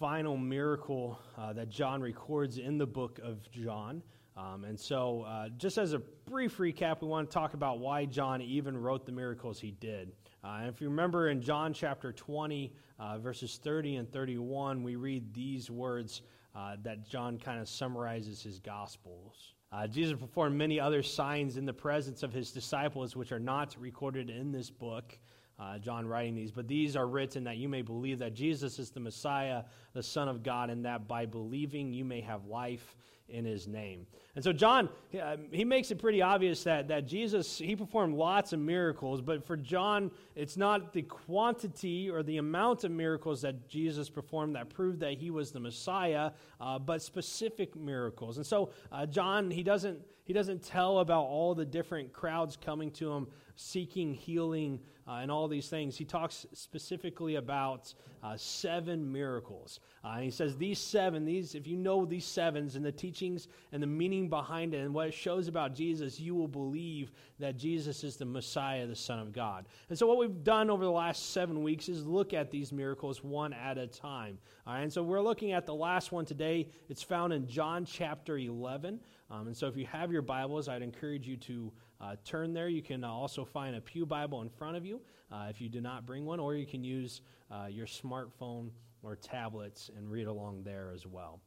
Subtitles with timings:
[0.00, 4.02] final miracle uh, that John records in the book of John.
[4.34, 8.06] Um, and so, uh, just as a brief recap, we want to talk about why
[8.06, 10.12] John even wrote the miracles he did.
[10.42, 15.34] Uh, if you remember in John chapter 20, uh, verses 30 and 31, we read
[15.34, 16.22] these words
[16.56, 19.52] uh, that John kind of summarizes his gospels.
[19.70, 23.76] Uh, Jesus performed many other signs in the presence of his disciples, which are not
[23.78, 25.18] recorded in this book.
[25.60, 28.90] Uh, John writing these, but these are written that you may believe that Jesus is
[28.90, 32.96] the Messiah, the Son of God, and that by believing you may have life
[33.28, 34.06] in his name.
[34.34, 34.88] And so John,
[35.20, 39.44] uh, he makes it pretty obvious that, that Jesus, he performed lots of miracles, but
[39.44, 44.70] for John, it's not the quantity or the amount of miracles that Jesus performed that
[44.70, 48.36] proved that he was the Messiah, uh, but specific miracles.
[48.36, 52.90] And so uh, John, he doesn't, he doesn't tell about all the different crowds coming
[52.92, 55.96] to him seeking healing uh, and all these things.
[55.96, 57.92] He talks specifically about
[58.22, 59.80] uh, seven miracles.
[60.04, 63.48] Uh, and he says these seven, these, if you know these sevens and the teachings
[63.72, 67.56] and the meaning behind it and what it shows about Jesus, you will believe that
[67.56, 69.66] Jesus is the Messiah, the Son of God.
[69.88, 73.24] And so what we've done over the last seven weeks is look at these miracles
[73.24, 74.38] one at a time.
[74.64, 76.68] All right, and so we're looking at the last one today.
[76.88, 79.00] It's found in John chapter 11.
[79.28, 82.68] Um, and so if you have your Bibles, I'd encourage you to uh, turn there.
[82.68, 85.68] You can uh, also find a Pew Bible in front of you uh, if you
[85.68, 87.20] do not bring one, or you can use
[87.50, 88.70] uh, your smartphone
[89.02, 91.40] or tablets and read along there as well.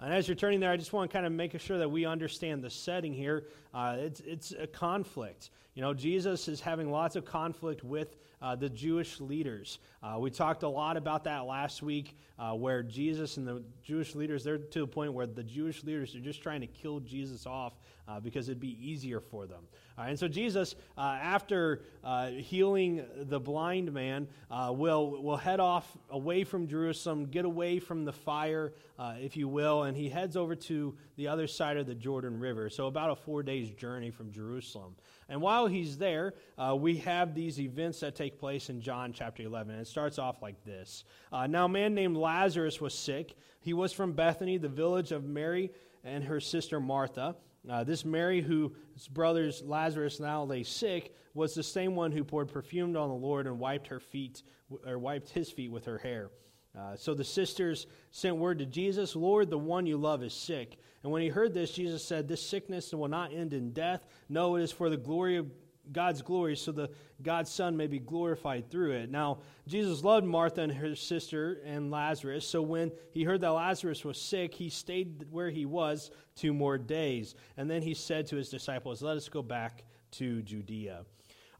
[0.00, 2.04] And as you're turning there, I just want to kind of make sure that we
[2.04, 3.46] understand the setting here.
[3.72, 5.50] Uh, it's, it's a conflict.
[5.74, 9.78] You know, Jesus is having lots of conflict with uh, the Jewish leaders.
[10.02, 12.16] Uh, we talked a lot about that last week,
[12.54, 16.20] where Jesus and the Jewish leaders, they're to the point where the Jewish leaders are
[16.20, 17.74] just trying to kill Jesus off
[18.06, 19.64] uh, because it'd be easier for them.
[19.96, 25.96] and so Jesus, uh, after uh, healing the blind man, uh, will, will head off
[26.10, 30.36] away from Jerusalem, get away from the fire, uh, if you will, and he heads
[30.36, 32.68] over to the other side of the Jordan River.
[32.68, 34.96] So about a four days journey from Jerusalem.
[35.28, 39.42] And while he's there, uh, we have these events that take place in John chapter
[39.42, 39.72] 11.
[39.72, 43.34] And it starts off like this Now, a man named Lazarus was sick.
[43.60, 45.70] He was from Bethany, the village of Mary
[46.04, 47.34] and her sister Martha.
[47.68, 52.48] Uh, this Mary, whose brothers Lazarus now lay sick, was the same one who poured
[52.48, 54.42] perfume on the Lord and wiped her feet,
[54.86, 56.30] or wiped his feet with her hair.
[56.78, 60.76] Uh, so the sisters sent word to Jesus, Lord, the one you love is sick.
[61.02, 64.06] And when he heard this, Jesus said, This sickness will not end in death.
[64.28, 65.50] No, it is for the glory of
[65.92, 66.90] God's glory so the
[67.22, 69.10] God's Son may be glorified through it.
[69.10, 74.04] Now, Jesus loved Martha and her sister and Lazarus, so when he heard that Lazarus
[74.04, 77.34] was sick, he stayed where he was two more days.
[77.56, 81.04] And then he said to his disciples, Let us go back to Judea.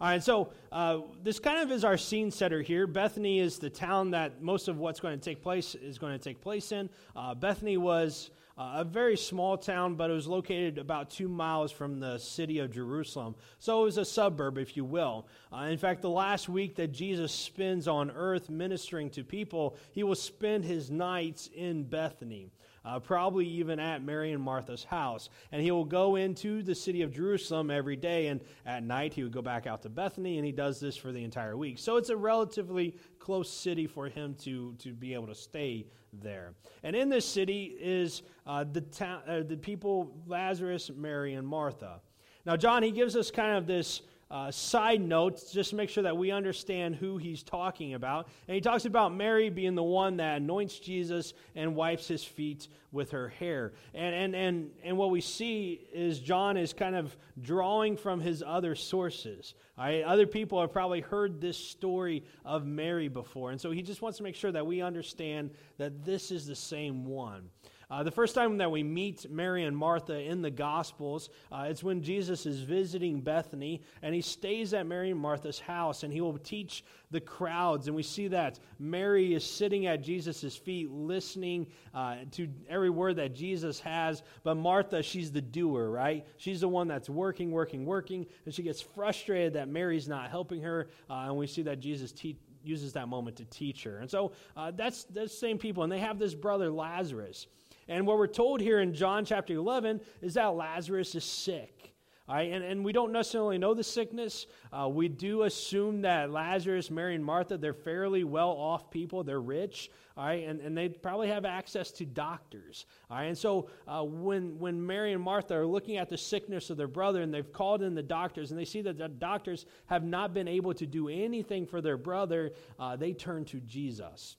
[0.00, 2.86] All right, so uh, this kind of is our scene setter here.
[2.86, 6.18] Bethany is the town that most of what's going to take place is going to
[6.18, 6.91] take place in.
[7.14, 11.72] Uh, Bethany was uh, a very small town, but it was located about two miles
[11.72, 13.34] from the city of Jerusalem.
[13.59, 15.26] So it was a suburb, if you will.
[15.53, 20.04] Uh, in fact, the last week that Jesus spends on earth ministering to people, he
[20.04, 22.53] will spend his nights in Bethany.
[22.84, 25.31] Uh, probably even at Mary and Martha's house.
[25.53, 29.22] And he will go into the city of Jerusalem every day, and at night he
[29.22, 31.78] would go back out to Bethany, and he does this for the entire week.
[31.78, 36.53] So it's a relatively close city for him to, to be able to stay there.
[36.83, 42.01] And in this city is uh, the, ta- uh, the people Lazarus, Mary, and Martha.
[42.45, 44.03] Now, John, he gives us kind of this
[44.34, 48.27] uh, side notes just to make sure that we understand who he's talking about.
[48.49, 52.67] And he talks about Mary being the one that anoints Jesus and wipes his feet
[52.91, 53.75] with her hair.
[53.95, 58.43] And, and, and, and what we see is John is kind of drawing from his
[58.45, 59.55] other sources.
[59.78, 60.03] Right?
[60.03, 63.53] Other people have probably heard this story of Mary before.
[63.53, 66.56] And so he just wants to make sure that we understand that this is the
[66.56, 67.51] same one.
[67.91, 71.83] Uh, the first time that we meet Mary and Martha in the Gospels, uh, it's
[71.83, 76.21] when Jesus is visiting Bethany and he stays at Mary and Martha's house and he
[76.21, 77.87] will teach the crowds.
[77.87, 83.16] And we see that Mary is sitting at Jesus' feet listening uh, to every word
[83.16, 84.22] that Jesus has.
[84.42, 86.27] But Martha, she's the doer, right?
[86.37, 88.27] She's the one that's working, working, working.
[88.45, 90.89] And she gets frustrated that Mary's not helping her.
[91.09, 93.98] Uh, and we see that Jesus te- uses that moment to teach her.
[93.98, 95.83] And so uh, that's the same people.
[95.83, 97.47] And they have this brother, Lazarus.
[97.89, 101.95] And what we're told here in John chapter 11 is that Lazarus is sick.
[102.27, 104.47] All right, and, and we don't necessarily know the sickness.
[104.72, 109.22] Uh, we do assume that Lazarus, Mary, and Martha, they're fairly well off people.
[109.22, 112.86] They're rich, all right, and, and they probably have access to doctors.
[113.10, 116.71] All right, and so uh, when, when Mary and Martha are looking at the sickness
[116.71, 119.66] of their brother and they've called in the doctors and they see that the doctors
[119.84, 124.39] have not been able to do anything for their brother, uh, they turn to Jesus.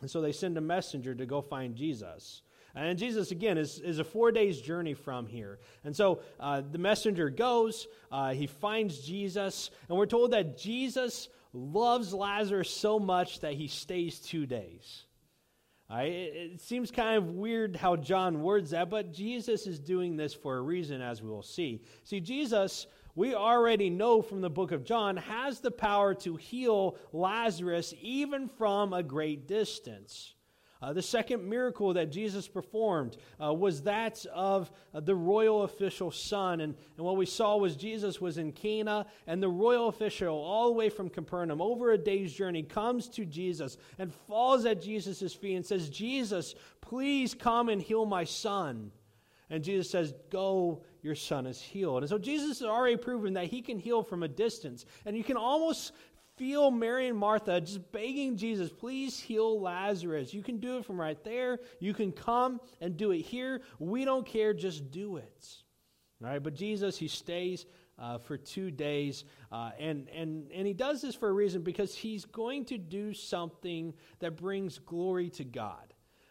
[0.00, 2.40] And so they send a messenger to go find Jesus.
[2.74, 5.58] And Jesus, again, is, is a four days journey from here.
[5.84, 11.28] And so uh, the messenger goes, uh, he finds Jesus, and we're told that Jesus
[11.52, 15.04] loves Lazarus so much that he stays two days.
[15.90, 16.12] Right?
[16.12, 20.34] It, it seems kind of weird how John words that, but Jesus is doing this
[20.34, 21.82] for a reason, as we will see.
[22.04, 26.96] See, Jesus, we already know from the book of John, has the power to heal
[27.12, 30.34] Lazarus even from a great distance.
[30.80, 36.20] Uh, the second miracle that Jesus performed uh, was that of uh, the royal official's
[36.20, 36.60] son.
[36.60, 40.68] And, and what we saw was Jesus was in Cana, and the royal official, all
[40.68, 45.34] the way from Capernaum, over a day's journey, comes to Jesus and falls at Jesus'
[45.34, 48.92] feet and says, Jesus, please come and heal my son.
[49.50, 52.02] And Jesus says, Go, your son is healed.
[52.02, 54.84] And so Jesus has already proven that he can heal from a distance.
[55.06, 55.92] And you can almost
[56.38, 60.32] feel Mary and Martha just begging Jesus, please heal Lazarus.
[60.32, 61.58] You can do it from right there.
[61.80, 63.60] You can come and do it here.
[63.78, 65.48] We don't care, just do it.
[66.22, 67.66] All right, but Jesus, he stays
[67.98, 69.24] uh, for two days.
[69.50, 73.12] Uh, and, and, and he does this for a reason because he's going to do
[73.12, 75.87] something that brings glory to God.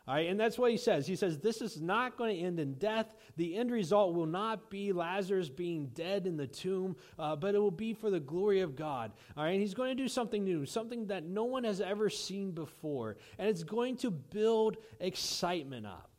[0.08, 1.06] All right, and that's what he says.
[1.06, 3.14] He says, This is not going to end in death.
[3.36, 7.60] The end result will not be Lazarus being dead in the tomb, uh, but it
[7.60, 9.12] will be for the glory of God.
[9.36, 12.10] All right, and he's going to do something new, something that no one has ever
[12.10, 13.18] seen before.
[13.38, 16.10] And it's going to build excitement up.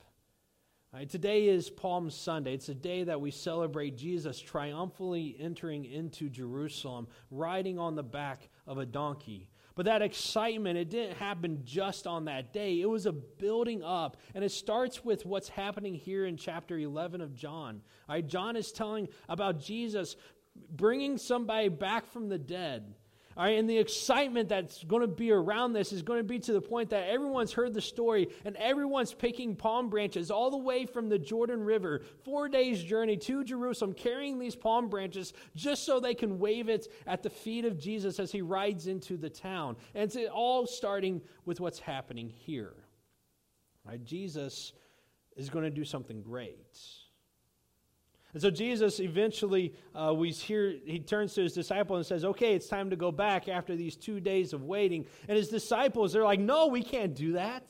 [1.10, 2.54] Today is Palm Sunday.
[2.54, 8.48] It's a day that we celebrate Jesus triumphantly entering into Jerusalem, riding on the back
[8.66, 9.48] of a donkey.
[9.78, 12.80] But that excitement, it didn't happen just on that day.
[12.80, 14.16] It was a building up.
[14.34, 17.80] And it starts with what's happening here in chapter 11 of John.
[18.08, 20.16] All right, John is telling about Jesus
[20.72, 22.92] bringing somebody back from the dead.
[23.38, 26.40] All right, and the excitement that's going to be around this is going to be
[26.40, 30.56] to the point that everyone's heard the story and everyone's picking palm branches all the
[30.56, 35.84] way from the Jordan River, four days' journey to Jerusalem, carrying these palm branches just
[35.84, 39.30] so they can wave it at the feet of Jesus as he rides into the
[39.30, 39.76] town.
[39.94, 42.74] And it's all starting with what's happening here.
[43.86, 44.72] All right, Jesus
[45.36, 46.76] is going to do something great.
[48.38, 52.54] And so Jesus eventually, uh, we hear, he turns to his disciple and says, Okay,
[52.54, 55.06] it's time to go back after these two days of waiting.
[55.26, 57.64] And his disciples, they're like, No, we can't do that.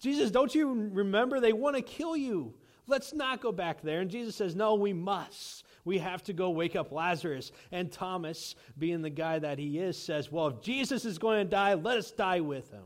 [0.00, 1.40] Jesus, don't you remember?
[1.40, 2.52] They want to kill you.
[2.86, 4.02] Let's not go back there.
[4.02, 5.64] And Jesus says, No, we must.
[5.86, 7.50] We have to go wake up Lazarus.
[7.70, 11.50] And Thomas, being the guy that he is, says, Well, if Jesus is going to
[11.50, 12.84] die, let us die with him.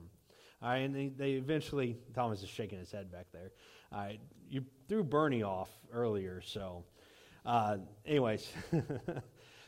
[0.63, 3.51] All right, and they, they eventually, Thomas is shaking his head back there.
[3.91, 6.85] All right, you threw Bernie off earlier, so.
[7.47, 8.51] Uh, anyways.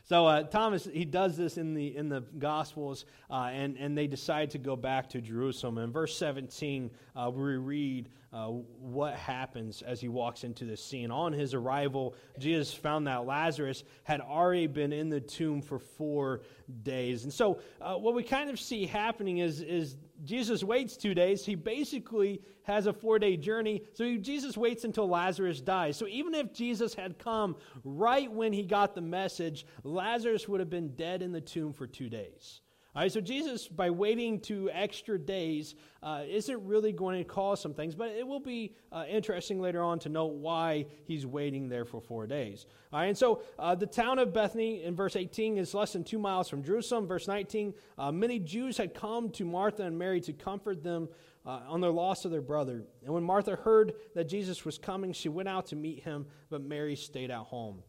[0.04, 4.08] so uh, Thomas, he does this in the, in the Gospels, uh, and, and they
[4.08, 5.78] decide to go back to Jerusalem.
[5.78, 11.12] In verse 17, uh, we read uh, what happens as he walks into the scene.
[11.12, 16.42] On his arrival, Jesus found that Lazarus had already been in the tomb for four
[16.82, 17.22] days.
[17.22, 21.44] And so, uh, what we kind of see happening is, is Jesus waits two days.
[21.44, 23.82] He basically has a four day journey.
[23.94, 25.96] So Jesus waits until Lazarus dies.
[25.96, 30.70] So even if Jesus had come right when he got the message, Lazarus would have
[30.70, 32.60] been dead in the tomb for two days.
[32.98, 37.60] All right, so Jesus, by waiting two extra days, uh, isn't really going to cause
[37.60, 41.68] some things, but it will be uh, interesting later on to note why he's waiting
[41.68, 42.66] there for four days.
[42.92, 46.02] All right, and so uh, the town of Bethany in verse 18 is less than
[46.02, 47.06] two miles from Jerusalem.
[47.06, 51.08] Verse 19, uh, many Jews had come to Martha and Mary to comfort them
[51.46, 52.82] uh, on their loss of their brother.
[53.04, 56.62] And when Martha heard that Jesus was coming, she went out to meet him, but
[56.62, 57.84] Mary stayed at home.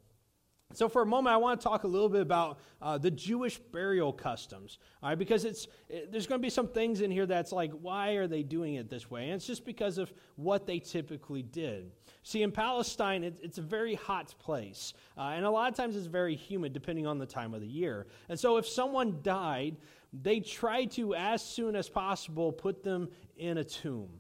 [0.76, 3.58] So, for a moment, I want to talk a little bit about uh, the Jewish
[3.58, 5.18] burial customs, all right?
[5.18, 8.28] Because it's it, there's going to be some things in here that's like, why are
[8.28, 9.24] they doing it this way?
[9.24, 11.92] And it's just because of what they typically did.
[12.22, 15.96] See, in Palestine, it, it's a very hot place, uh, and a lot of times
[15.96, 18.06] it's very humid, depending on the time of the year.
[18.30, 19.76] And so, if someone died,
[20.14, 24.20] they tried to, as soon as possible, put them in a tomb.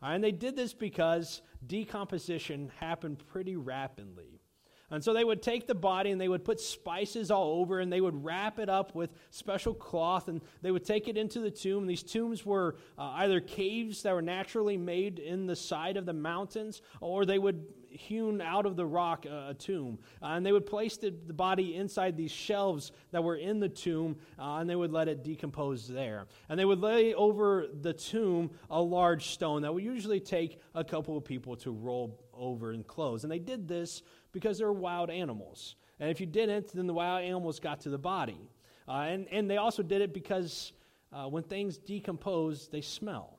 [0.00, 0.14] Right?
[0.14, 4.39] And they did this because decomposition happened pretty rapidly.
[4.90, 7.92] And so they would take the body and they would put spices all over and
[7.92, 11.50] they would wrap it up with special cloth and they would take it into the
[11.50, 11.86] tomb.
[11.86, 16.12] These tombs were uh, either caves that were naturally made in the side of the
[16.12, 19.98] mountains or they would hewn out of the rock uh, a tomb.
[20.22, 23.68] Uh, and they would place the, the, body inside these shelves that were in the
[23.68, 26.26] tomb, uh, and they would let it decompose there.
[26.48, 30.84] And they would lay over the tomb a large stone that would usually take a
[30.84, 33.24] couple of people to roll over and close.
[33.24, 35.76] And they did this because they're wild animals.
[35.98, 38.50] And if you didn't, then the wild animals got to the body.
[38.88, 40.72] Uh, and, and they also did it because
[41.12, 43.38] uh, when things decompose, they smell.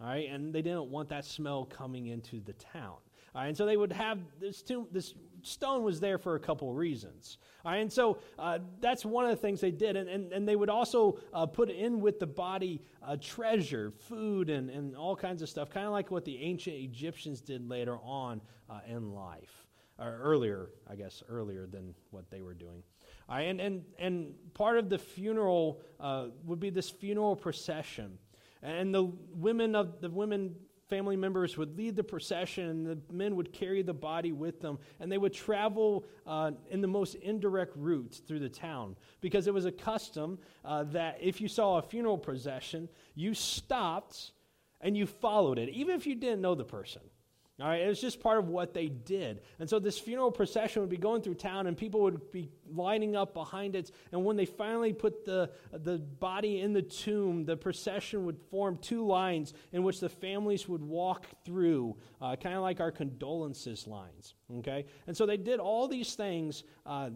[0.00, 2.96] All right, and they didn't want that smell coming into the town.
[3.34, 6.40] All right, and so they would have this tomb, this stone was there for a
[6.40, 7.38] couple of reasons.
[7.64, 9.96] All right, and so uh, that's one of the things they did.
[9.96, 14.48] And, and, and they would also uh, put in with the body uh, treasure, food,
[14.48, 17.98] and, and all kinds of stuff, kind of like what the ancient Egyptians did later
[18.02, 19.59] on uh, in life.
[20.00, 22.82] Earlier, I guess, earlier than what they were doing.
[23.28, 28.18] And, and, and part of the funeral uh, would be this funeral procession.
[28.62, 30.56] And the women of the women
[30.90, 34.78] family members would lead the procession, and the men would carry the body with them,
[34.98, 39.54] and they would travel uh, in the most indirect routes through the town because it
[39.54, 44.32] was a custom uh, that if you saw a funeral procession, you stopped
[44.80, 47.02] and you followed it, even if you didn't know the person.
[47.60, 49.42] All right, it was just part of what they did.
[49.58, 53.16] And so this funeral procession would be going through town and people would be lining
[53.16, 53.90] up behind it.
[54.12, 58.78] And when they finally put the, the body in the tomb, the procession would form
[58.78, 63.86] two lines in which the families would walk through, uh, kind of like our condolences
[63.86, 64.34] lines.
[64.58, 64.86] Okay?
[65.06, 67.10] And so they did all these things uh,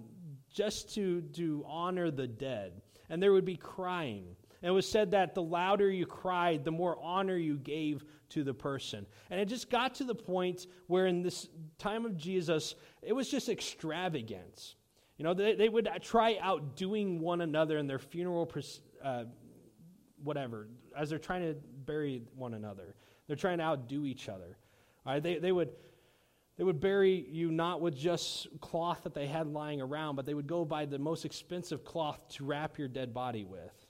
[0.52, 2.82] just to, to honor the dead.
[3.08, 4.36] And there would be crying.
[4.64, 8.42] And it was said that the louder you cried, the more honor you gave to
[8.42, 9.04] the person.
[9.28, 13.28] And it just got to the point where in this time of Jesus, it was
[13.28, 14.76] just extravagance.
[15.18, 18.50] You know, they, they would try outdoing one another in their funeral,
[19.04, 19.24] uh,
[20.22, 22.94] whatever, as they're trying to bury one another.
[23.26, 24.56] They're trying to outdo each other.
[25.04, 25.72] All right, they, they, would,
[26.56, 30.32] they would bury you not with just cloth that they had lying around, but they
[30.32, 33.83] would go buy the most expensive cloth to wrap your dead body with.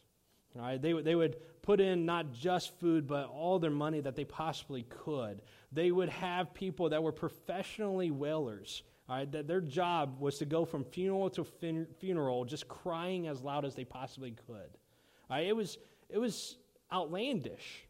[0.56, 4.14] All right, they, they would put in not just food, but all their money that
[4.14, 5.42] they possibly could.
[5.72, 8.82] They would have people that were professionally wailers.
[9.08, 13.26] All right, that their job was to go from funeral to fin- funeral, just crying
[13.26, 14.78] as loud as they possibly could.
[15.28, 16.56] All right, it was it was
[16.92, 17.86] outlandish.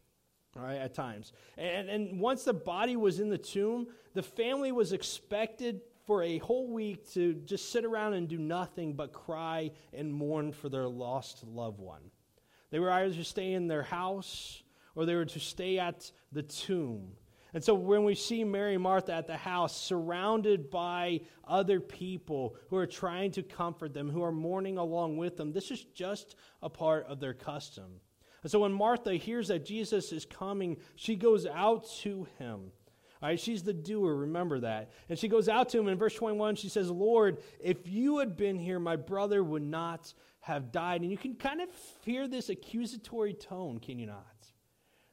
[0.57, 4.71] All right, at times, and and once the body was in the tomb, the family
[4.71, 9.71] was expected for a whole week to just sit around and do nothing but cry
[9.93, 12.01] and mourn for their lost loved one.
[12.75, 14.61] They were either to stay in their house
[14.95, 17.13] or they were to stay at the tomb.
[17.53, 22.57] And so when we see Mary and Martha at the house, surrounded by other people
[22.69, 26.35] who are trying to comfort them, who are mourning along with them, this is just
[26.61, 28.01] a part of their custom.
[28.43, 32.73] And so when Martha hears that Jesus is coming, she goes out to him.
[33.21, 34.91] All right, she's the doer, remember that.
[35.07, 38.35] And she goes out to him in verse 21, she says, Lord, if you had
[38.35, 40.13] been here, my brother would not
[40.45, 41.01] have died.
[41.01, 41.69] And you can kind of
[42.03, 44.27] hear this accusatory tone, can you not?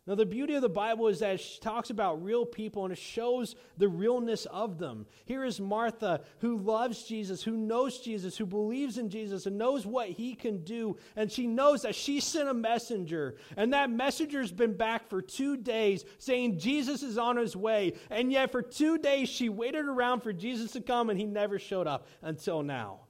[0.06, 2.98] Now, the beauty of the Bible is that it talks about real people and it
[2.98, 5.06] shows the realness of them.
[5.24, 9.86] Here is Martha, who loves Jesus, who knows Jesus, who believes in Jesus, and knows
[9.86, 10.98] what he can do.
[11.16, 15.56] And she knows that she sent a messenger, and that messenger's been back for two
[15.56, 17.94] days saying Jesus is on his way.
[18.10, 21.58] And yet, for two days, she waited around for Jesus to come, and he never
[21.58, 23.02] showed up until now.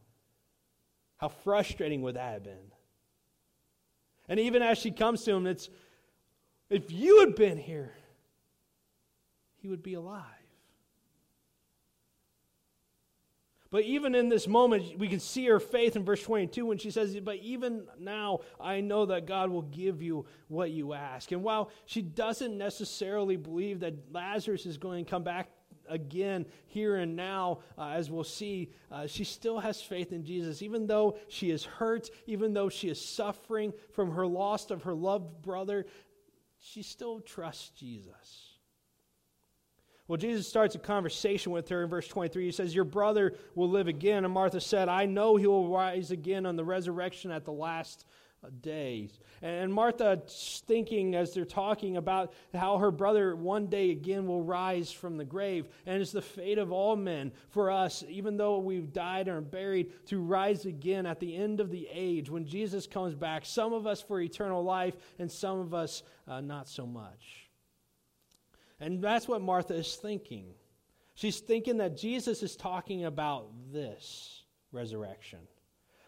[1.23, 2.73] How frustrating would that have been?
[4.29, 5.71] And even as she comes to him, it's
[6.69, 7.93] if you had been here,
[9.59, 10.25] he would be alive.
[13.71, 16.91] But even in this moment, we can see her faith in verse 22 when she
[16.91, 21.31] says, But even now, I know that God will give you what you ask.
[21.31, 25.51] And while she doesn't necessarily believe that Lazarus is going to come back
[25.93, 30.63] again here and now, uh, as we'll see, uh, she still has faith in Jesus.
[30.63, 34.95] Even though she is hurt, even though she is suffering from her loss of her
[34.95, 35.87] loved brother,
[36.59, 38.53] she still trusts Jesus.
[40.09, 42.45] Well, Jesus starts a conversation with her in verse 23.
[42.45, 44.25] He says, Your brother will live again.
[44.25, 48.05] And Martha said, I know he will rise again on the resurrection at the last
[48.51, 49.21] days.
[49.41, 54.91] And Martha thinking as they're talking about how her brother one day again will rise
[54.91, 55.69] from the grave.
[55.87, 59.41] And it's the fate of all men for us, even though we've died and are
[59.41, 63.45] buried, to rise again at the end of the age when Jesus comes back.
[63.45, 67.49] Some of us for eternal life, and some of us uh, not so much.
[68.81, 70.47] And that's what Martha is thinking.
[71.15, 75.39] She's thinking that Jesus is talking about this resurrection.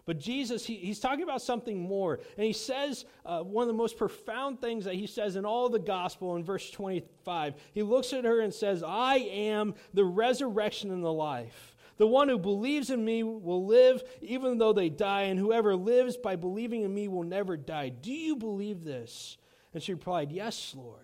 [0.07, 2.21] But Jesus, he, he's talking about something more.
[2.37, 5.69] And he says uh, one of the most profound things that he says in all
[5.69, 7.55] the gospel in verse 25.
[7.73, 11.75] He looks at her and says, I am the resurrection and the life.
[11.97, 16.17] The one who believes in me will live even though they die, and whoever lives
[16.17, 17.89] by believing in me will never die.
[17.89, 19.39] Do you believe this?
[19.73, 21.01] And she replied, Yes, Lord.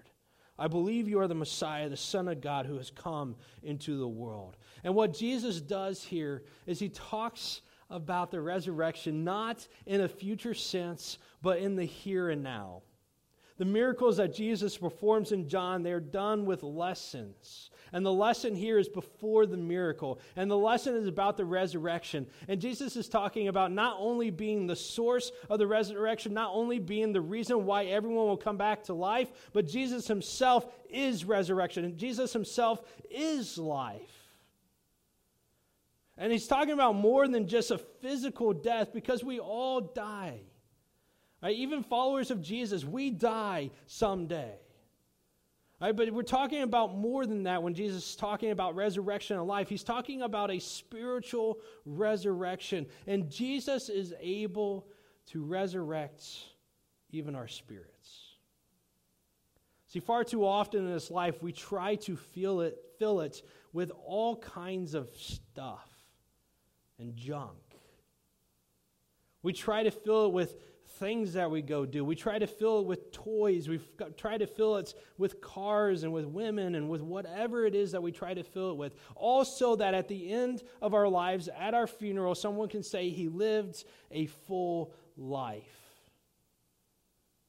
[0.59, 4.07] I believe you are the Messiah, the Son of God who has come into the
[4.07, 4.59] world.
[4.85, 10.55] And what Jesus does here is he talks about the resurrection, not in a future
[10.55, 12.83] sense, but in the here and now.
[13.61, 17.69] The miracles that Jesus performs in John, they're done with lessons.
[17.93, 20.19] And the lesson here is before the miracle.
[20.35, 22.27] And the lesson is about the resurrection.
[22.49, 26.79] And Jesus is talking about not only being the source of the resurrection, not only
[26.79, 31.85] being the reason why everyone will come back to life, but Jesus himself is resurrection.
[31.85, 32.81] And Jesus himself
[33.11, 34.20] is life.
[36.21, 40.43] And he's talking about more than just a physical death because we all die.
[41.43, 41.57] Right?
[41.57, 44.53] Even followers of Jesus, we die someday.
[45.81, 49.47] Right, but we're talking about more than that when Jesus is talking about resurrection and
[49.47, 49.71] life.
[49.71, 52.87] He's talking about a spiritual resurrection.
[53.07, 54.89] And Jesus is able
[55.29, 56.23] to resurrect
[57.13, 58.37] even our spirits.
[59.87, 63.41] See, far too often in this life, we try to fill it, fill it
[63.73, 65.90] with all kinds of stuff
[67.01, 67.57] and junk.
[69.43, 70.57] We try to fill it with
[70.99, 72.05] things that we go do.
[72.05, 73.69] We try to fill it with toys.
[73.69, 73.81] We
[74.17, 78.03] try to fill it with cars and with women and with whatever it is that
[78.03, 78.95] we try to fill it with.
[79.15, 83.09] All so that at the end of our lives, at our funeral, someone can say
[83.09, 85.65] he lived a full life.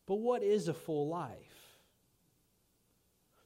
[0.07, 1.50] But what is a full life?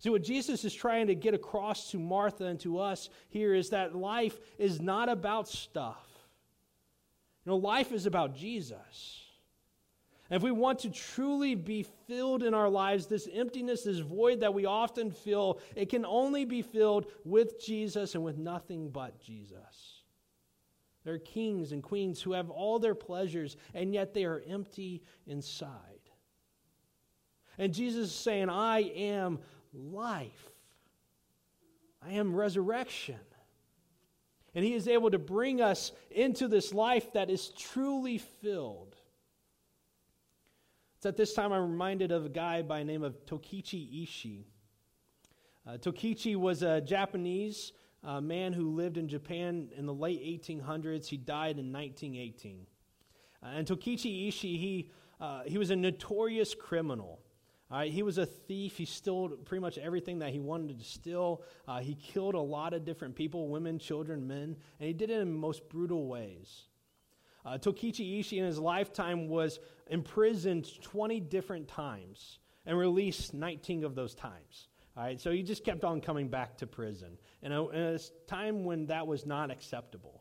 [0.05, 3.71] See, what Jesus is trying to get across to Martha and to us here is
[3.71, 6.07] that life is not about stuff.
[7.43, 9.23] You know, life is about Jesus.
[10.29, 14.41] And if we want to truly be filled in our lives, this emptiness, this void
[14.41, 19.19] that we often feel, it can only be filled with Jesus and with nothing but
[19.19, 20.03] Jesus.
[21.03, 25.01] There are kings and queens who have all their pleasures, and yet they are empty
[25.25, 25.95] inside.
[27.57, 29.39] And Jesus is saying, I am
[29.75, 30.49] life,
[32.01, 33.19] I am resurrection.
[34.53, 38.95] And he is able to bring us into this life that is truly filled.
[40.97, 44.45] It's at this time I'm reminded of a guy by name of Tokichi Ishii.
[45.67, 51.07] Uh, Tokichi was a Japanese uh, man who lived in Japan in the late 1800s.
[51.07, 52.65] He died in 1918.
[53.43, 57.19] Uh, and Tokichi Ishii, he, uh, he was a notorious criminal.
[57.71, 58.77] Uh, he was a thief.
[58.77, 61.41] He stole pretty much everything that he wanted to steal.
[61.67, 65.19] Uh, he killed a lot of different people women, children, men, and he did it
[65.19, 66.63] in most brutal ways.
[67.45, 73.95] Uh, Tokichi Ishii in his lifetime was imprisoned 20 different times and released 19 of
[73.95, 74.67] those times.
[74.97, 77.17] All right, so he just kept on coming back to prison.
[77.43, 80.14] And in a time when that was not acceptable.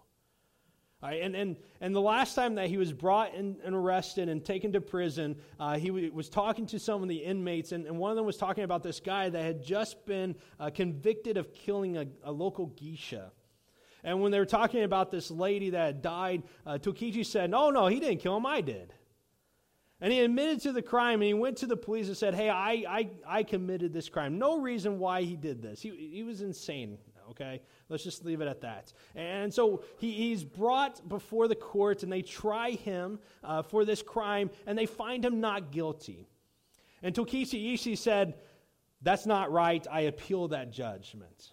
[1.05, 4.73] Right, and, and, and the last time that he was brought and arrested and taken
[4.73, 8.11] to prison, uh, he w- was talking to some of the inmates, and, and one
[8.11, 11.99] of them was talking about this guy that had just been uh, convicted of killing
[11.99, 13.33] a, a local geisha.
[14.03, 17.69] And when they were talking about this lady that had died, uh, Tokichi said, No,
[17.69, 18.95] no, he didn't kill him, I did.
[20.01, 22.49] And he admitted to the crime and he went to the police and said, Hey,
[22.49, 24.39] I, I, I committed this crime.
[24.39, 25.83] No reason why he did this.
[25.83, 26.97] He, he was insane,
[27.35, 27.61] okay?
[27.89, 28.93] Let's just leave it at that.
[29.15, 34.03] And so he, he's brought before the court and they try him uh, for this
[34.03, 36.29] crime and they find him not guilty.
[37.03, 38.35] And Tokichi Ishii said,
[39.03, 39.87] That's not right.
[39.91, 41.53] I appeal that judgment.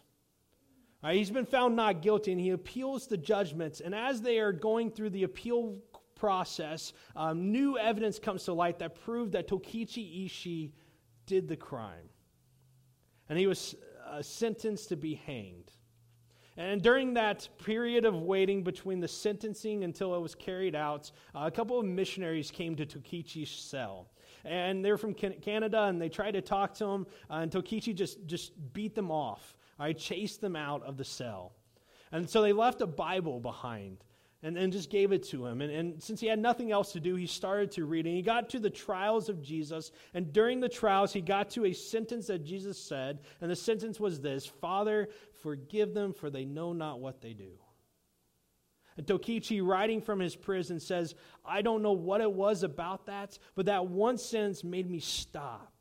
[1.03, 3.81] Right, he's been found not guilty and he appeals the judgments.
[3.81, 5.77] And as they are going through the appeal
[6.15, 10.71] process, um, new evidence comes to light that proved that Tokichi Ishii
[11.25, 12.09] did the crime.
[13.29, 13.75] And he was
[14.11, 15.71] uh, sentenced to be hanged.
[16.57, 21.43] And during that period of waiting between the sentencing until it was carried out, uh,
[21.45, 24.09] a couple of missionaries came to Tokichi's cell.
[24.43, 28.25] And they're from Canada, and they tried to talk to him, uh, and Tokichi just,
[28.25, 29.55] just beat them off.
[29.79, 31.53] I chased them out of the cell.
[32.11, 34.03] And so they left a Bible behind
[34.43, 35.61] and, and just gave it to him.
[35.61, 38.05] And, and since he had nothing else to do, he started to read.
[38.05, 39.91] And he got to the trials of Jesus.
[40.13, 43.19] And during the trials, he got to a sentence that Jesus said.
[43.39, 45.09] And the sentence was this Father,
[45.41, 47.51] forgive them, for they know not what they do.
[48.97, 53.37] And Tokichi, writing from his prison, says, I don't know what it was about that,
[53.55, 55.71] but that one sentence made me stop.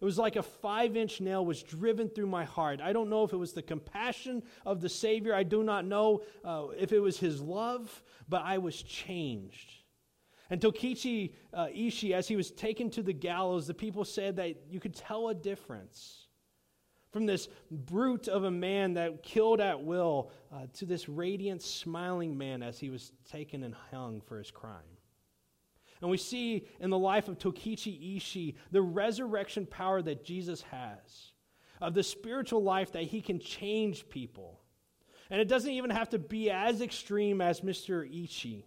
[0.00, 2.80] It was like a five inch nail was driven through my heart.
[2.80, 5.34] I don't know if it was the compassion of the Savior.
[5.34, 9.72] I do not know uh, if it was his love, but I was changed.
[10.50, 14.56] And Tokichi uh, Ishii, as he was taken to the gallows, the people said that
[14.68, 16.26] you could tell a difference
[17.10, 22.36] from this brute of a man that killed at will uh, to this radiant, smiling
[22.36, 24.95] man as he was taken and hung for his crime.
[26.00, 31.32] And we see in the life of Tokichi Ishii the resurrection power that Jesus has,
[31.80, 34.60] of the spiritual life that he can change people.
[35.30, 38.08] And it doesn't even have to be as extreme as Mr.
[38.08, 38.64] Ishii.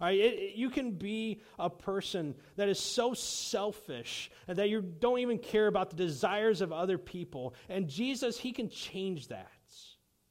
[0.00, 5.38] It, it, you can be a person that is so selfish that you don't even
[5.38, 7.54] care about the desires of other people.
[7.68, 9.50] And Jesus, He can change that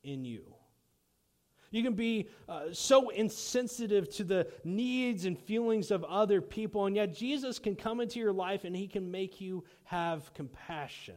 [0.04, 0.54] in you.
[1.74, 6.96] You can be uh, so insensitive to the needs and feelings of other people, and
[6.96, 11.16] yet Jesus can come into your life and He can make you have compassion.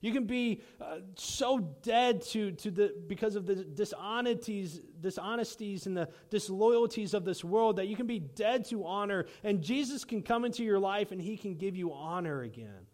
[0.00, 5.94] You can be uh, so dead to, to the, because of the dishonesties, dishonesties and
[5.94, 10.22] the disloyalties of this world that you can be dead to honor, and Jesus can
[10.22, 12.86] come into your life and He can give you honor again.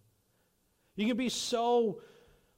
[0.96, 2.00] You can be so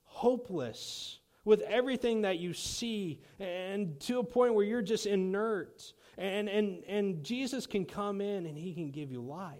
[0.04, 5.92] hopeless with everything that you see and to a point where you're just inert.
[6.18, 9.58] And, and, and Jesus can come in and he can give you life.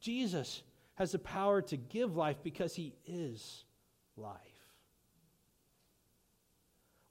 [0.00, 0.62] Jesus
[0.94, 3.64] has the power to give life because he is
[4.16, 4.40] life.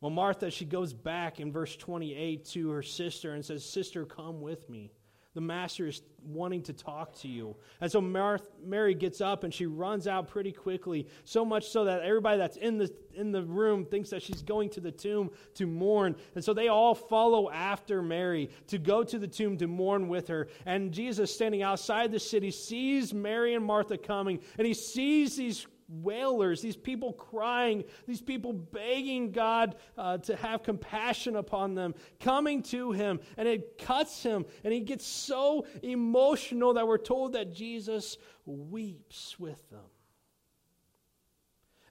[0.02, 4.42] Well, Martha, she goes back in verse 28 to her sister and says, Sister, come
[4.42, 4.92] with me.
[5.36, 7.56] The master is wanting to talk to you.
[7.82, 12.02] And so Mary gets up and she runs out pretty quickly, so much so that
[12.04, 15.68] everybody that's in the, in the room thinks that she's going to the tomb to
[15.68, 16.16] mourn.
[16.36, 20.30] And so they all follow after Mary to go to the tomb to mourn with
[20.30, 20.48] her.
[20.66, 25.68] And Jesus, standing outside the city, sees Mary and Martha coming, and he sees these
[25.88, 32.64] wailers, these people crying, these people begging God uh, to have compassion upon them, coming
[32.64, 37.54] to him, and it cuts him, and he gets so emotional that we're told that
[37.54, 39.80] Jesus weeps with them.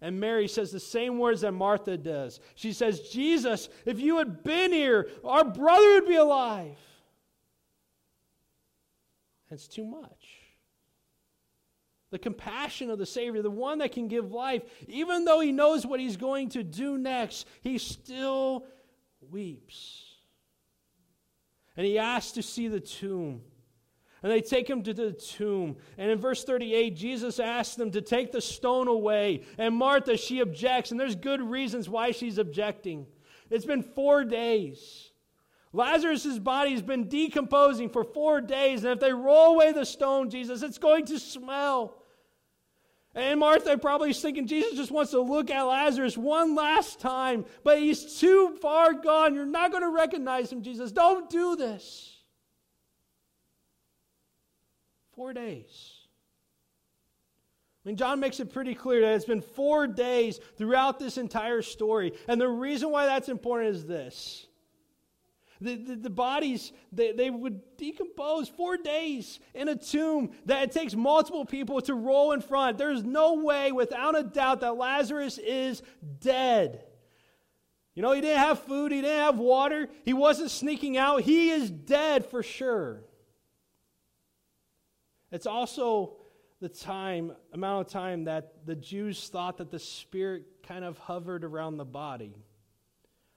[0.00, 2.40] And Mary says the same words that Martha does.
[2.56, 6.76] She says, Jesus, if you had been here, our brother would be alive.
[9.50, 10.43] It's too much
[12.14, 15.84] the compassion of the Savior, the one that can give life, even though he knows
[15.84, 18.66] what he's going to do next, he still
[19.32, 20.04] weeps.
[21.76, 23.40] And he asks to see the tomb.
[24.22, 25.76] And they take him to the tomb.
[25.98, 29.42] And in verse 38, Jesus asks them to take the stone away.
[29.58, 30.92] And Martha, she objects.
[30.92, 33.08] And there's good reasons why she's objecting.
[33.50, 35.10] It's been four days.
[35.72, 38.84] Lazarus' body has been decomposing for four days.
[38.84, 41.96] And if they roll away the stone, Jesus, it's going to smell.
[43.14, 47.44] And Martha probably is thinking Jesus just wants to look at Lazarus one last time,
[47.62, 49.34] but he's too far gone.
[49.34, 50.90] You're not going to recognize him, Jesus.
[50.90, 52.16] Don't do this.
[55.14, 55.92] Four days.
[57.84, 61.62] I mean, John makes it pretty clear that it's been four days throughout this entire
[61.62, 62.14] story.
[62.26, 64.46] And the reason why that's important is this
[65.64, 70.72] the, the, the, bodies, they, they would decompose four days in a tomb that it
[70.72, 72.78] takes multiple people to roll in front.
[72.78, 75.82] There's no way, without a doubt, that Lazarus is
[76.20, 76.84] dead.
[77.94, 81.22] You know, he didn't have food, he didn't have water, he wasn't sneaking out.
[81.22, 83.04] He is dead for sure.
[85.30, 86.16] It's also
[86.60, 91.44] the time, amount of time that the Jews thought that the spirit kind of hovered
[91.44, 92.34] around the body.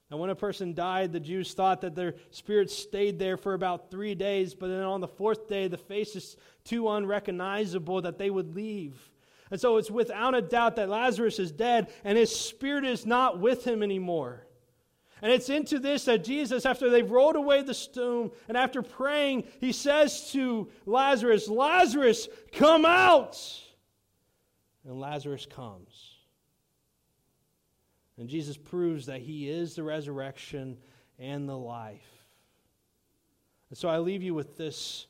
[0.09, 3.91] And when a person died, the Jews thought that their spirit stayed there for about
[3.91, 8.29] three days, but then on the fourth day, the face is too unrecognizable that they
[8.29, 8.97] would leave.
[9.51, 13.39] And so it's without a doubt that Lazarus is dead and his spirit is not
[13.39, 14.45] with him anymore.
[15.21, 19.45] And it's into this that Jesus, after they've rolled away the stone and after praying,
[19.59, 23.37] he says to Lazarus, Lazarus, come out!
[24.85, 26.06] And Lazarus comes.
[28.17, 30.77] And Jesus proves that he is the resurrection
[31.19, 32.25] and the life.
[33.69, 35.07] And so I leave you with this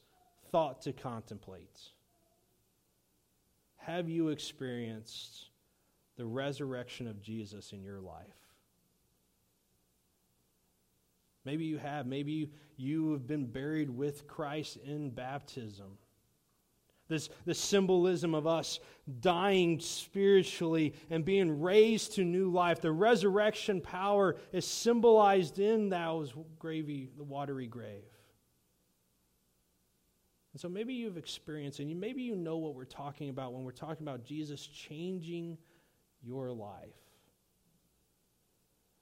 [0.51, 1.79] thought to contemplate.
[3.77, 5.49] Have you experienced
[6.17, 8.25] the resurrection of Jesus in your life?
[11.45, 12.05] Maybe you have.
[12.05, 15.97] Maybe you have been buried with Christ in baptism.
[17.07, 18.79] This, this symbolism of us
[19.21, 22.81] dying spiritually and being raised to new life.
[22.81, 28.03] The resurrection power is symbolized in that gravy, the watery grave.
[30.53, 33.63] And so maybe you've experienced, and you, maybe you know what we're talking about when
[33.63, 35.57] we're talking about Jesus changing
[36.23, 36.95] your life.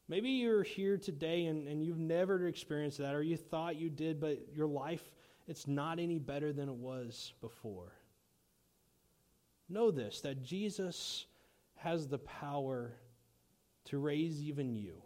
[0.07, 4.19] Maybe you're here today and, and you've never experienced that, or you thought you did,
[4.19, 5.03] but your life
[5.47, 7.93] it's not any better than it was before.
[9.69, 11.25] Know this that Jesus
[11.75, 12.93] has the power
[13.85, 15.01] to raise even you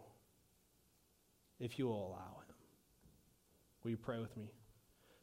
[1.58, 2.54] if you will allow him.
[3.82, 4.50] Will you pray with me?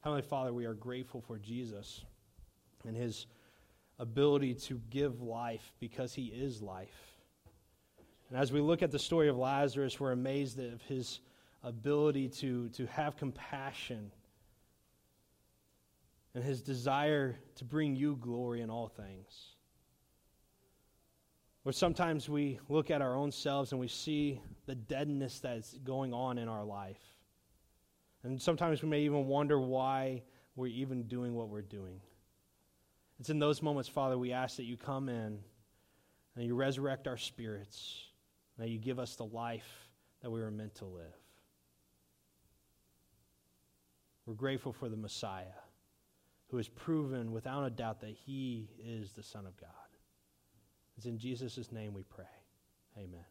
[0.01, 2.03] Heavenly Father, we are grateful for Jesus
[2.85, 3.25] and his
[3.99, 7.17] ability to give life because he is life.
[8.29, 11.19] And as we look at the story of Lazarus, we're amazed of his
[11.63, 14.11] ability to, to have compassion
[16.37, 19.55] and his desire to bring you glory in all things.
[21.65, 26.13] Or sometimes we look at our own selves and we see the deadness that's going
[26.13, 27.01] on in our life.
[28.21, 30.21] And sometimes we may even wonder why
[30.55, 32.01] we're even doing what we're doing.
[33.19, 35.39] It's in those moments, Father, we ask that you come in
[36.35, 37.99] and you resurrect our spirits,
[38.55, 39.89] and that you give us the life
[40.21, 41.17] that we were meant to live.
[44.27, 45.45] We're grateful for the Messiah,
[46.49, 49.69] who has proven without a doubt that he is the Son of God.
[50.97, 52.25] It's in Jesus' name we pray.
[52.97, 53.25] Amen.